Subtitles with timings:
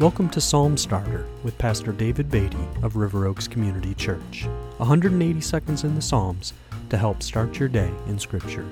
[0.00, 4.46] Welcome to Psalm Starter with Pastor David Beatty of River Oaks Community Church.
[4.76, 6.52] 180 seconds in the Psalms
[6.90, 8.64] to help start your day in Scripture.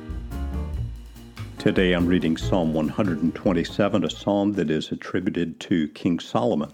[1.58, 6.70] Today I'm reading Psalm 127, a psalm that is attributed to King Solomon.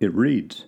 [0.00, 0.64] It reads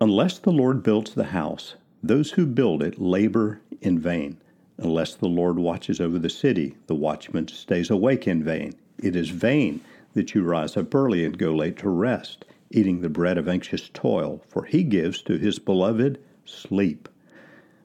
[0.00, 4.40] Unless the Lord builds the house, those who build it labor in vain.
[4.78, 8.74] Unless the Lord watches over the city, the watchman stays awake in vain.
[8.98, 9.80] It is vain
[10.14, 13.90] that you rise up early and go late to rest eating the bread of anxious
[13.92, 17.08] toil, for he gives to his beloved sleep.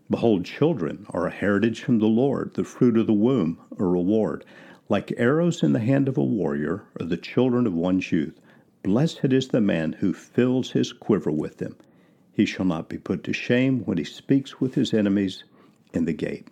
[0.09, 4.45] Behold, children are a heritage from the Lord, the fruit of the womb, a reward.
[4.87, 8.39] Like arrows in the hand of a warrior are the children of one's youth.
[8.83, 11.75] Blessed is the man who fills his quiver with them.
[12.31, 15.43] He shall not be put to shame when he speaks with his enemies
[15.93, 16.47] in the gate.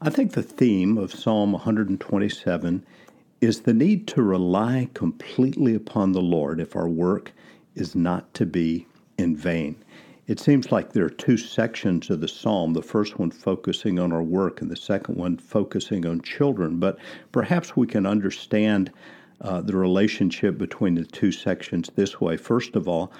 [0.00, 2.86] I think the theme of Psalm 127
[3.40, 7.32] is the need to rely completely upon the Lord if our work
[7.74, 9.76] is not to be in vain.
[10.26, 14.12] It seems like there are two sections of the psalm, the first one focusing on
[14.12, 16.98] our work and the second one focusing on children, but
[17.32, 18.92] perhaps we can understand
[19.40, 22.36] uh, the relationship between the two sections this way.
[22.36, 23.10] First of all,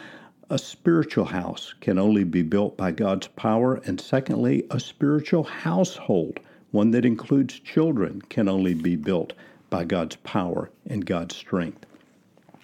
[0.50, 6.40] a spiritual house can only be built by God's power, and secondly, a spiritual household,
[6.72, 9.32] one that includes children, can only be built
[9.70, 11.86] by God's power and God's strength.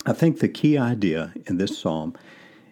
[0.05, 2.15] I think the key idea in this psalm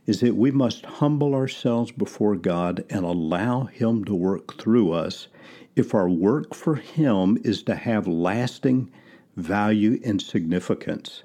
[0.07, 5.29] is that we must humble ourselves before God and allow Him to work through us
[5.77, 8.91] if our work for Him is to have lasting
[9.37, 11.23] value and significance.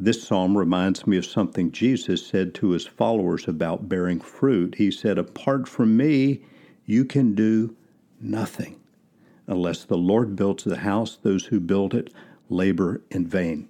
[0.00, 4.76] This psalm reminds me of something Jesus said to his followers about bearing fruit.
[4.76, 6.42] He said, Apart from me,
[6.86, 7.74] you can do
[8.20, 8.78] nothing.
[9.48, 12.12] Unless the Lord builds the house, those who build it
[12.50, 13.68] labor in vain.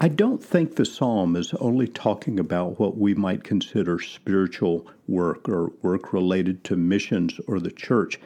[0.00, 5.48] I don't think the psalm is only talking about what we might consider spiritual work
[5.48, 8.20] or work related to missions or the church.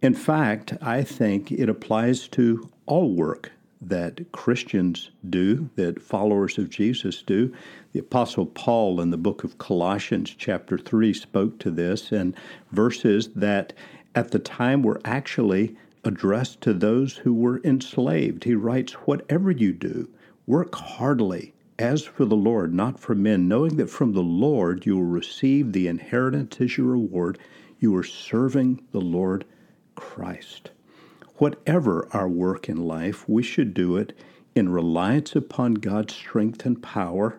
[0.00, 6.70] In fact, I think it applies to all work that Christians do, that followers of
[6.70, 7.52] Jesus do.
[7.92, 12.34] The Apostle Paul in the book of Colossians, chapter 3, spoke to this in
[12.70, 13.72] verses that
[14.14, 18.44] at the time were actually addressed to those who were enslaved.
[18.44, 20.08] He writes, Whatever you do,
[20.46, 24.96] Work heartily as for the Lord, not for men, knowing that from the Lord you
[24.96, 27.38] will receive the inheritance as your reward.
[27.78, 29.44] You are serving the Lord
[29.94, 30.72] Christ.
[31.36, 34.18] Whatever our work in life, we should do it
[34.56, 37.38] in reliance upon God's strength and power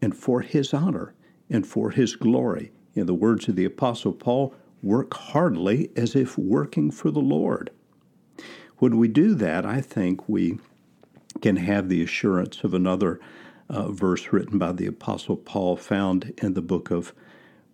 [0.00, 1.12] and for His honor
[1.50, 2.72] and for His glory.
[2.94, 7.70] In the words of the Apostle Paul, work heartily as if working for the Lord.
[8.80, 10.58] When we do that, I think we
[11.42, 13.20] can have the assurance of another
[13.68, 17.12] uh, verse written by the apostle Paul found in the book of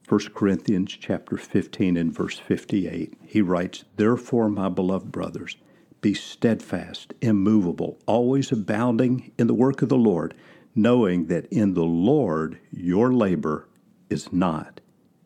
[0.08, 3.14] 1 Corinthians chapter 15 and verse 58.
[3.24, 5.56] He writes, "Therefore, my beloved brothers,
[6.00, 10.34] be steadfast, immovable, always abounding in the work of the Lord,
[10.74, 13.68] knowing that in the Lord your labor
[14.10, 14.80] is not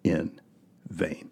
[0.05, 0.33] in
[0.91, 1.30] vain."